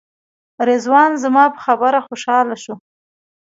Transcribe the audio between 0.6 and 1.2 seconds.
رضوان